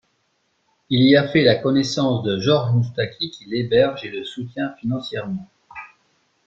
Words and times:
Il 0.89 1.01
y 1.03 1.15
fait 1.31 1.43
la 1.43 1.53
connaissance 1.53 2.23
de 2.23 2.39
Georges 2.39 2.73
Moustaki, 2.73 3.29
qui 3.29 3.45
l'héberge 3.45 4.03
et 4.03 4.09
le 4.09 4.23
soutient 4.23 4.73
financièrement. 4.79 5.47